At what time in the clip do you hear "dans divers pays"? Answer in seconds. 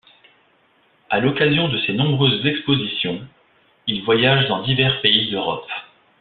4.47-5.29